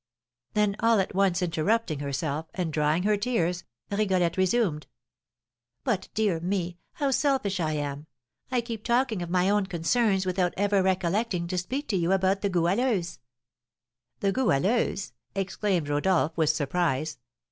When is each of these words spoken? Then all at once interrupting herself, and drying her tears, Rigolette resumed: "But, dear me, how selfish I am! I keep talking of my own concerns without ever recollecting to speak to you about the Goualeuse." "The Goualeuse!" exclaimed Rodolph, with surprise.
Then 0.55 0.75
all 0.79 0.99
at 0.99 1.13
once 1.13 1.43
interrupting 1.43 1.99
herself, 1.99 2.47
and 2.55 2.73
drying 2.73 3.03
her 3.03 3.15
tears, 3.17 3.65
Rigolette 3.91 4.35
resumed: 4.35 4.87
"But, 5.83 6.09
dear 6.15 6.39
me, 6.39 6.79
how 6.93 7.11
selfish 7.11 7.59
I 7.59 7.73
am! 7.73 8.07
I 8.51 8.61
keep 8.61 8.83
talking 8.83 9.21
of 9.21 9.29
my 9.29 9.47
own 9.47 9.67
concerns 9.67 10.25
without 10.25 10.55
ever 10.57 10.81
recollecting 10.81 11.45
to 11.49 11.57
speak 11.59 11.87
to 11.89 11.97
you 11.97 12.13
about 12.13 12.41
the 12.41 12.49
Goualeuse." 12.49 13.19
"The 14.21 14.31
Goualeuse!" 14.31 15.13
exclaimed 15.35 15.87
Rodolph, 15.87 16.31
with 16.35 16.49
surprise. 16.49 17.19